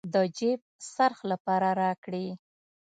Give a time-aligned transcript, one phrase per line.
[0.13, 0.61] د جېب
[0.93, 2.27] خرڅ لپاره راكړې.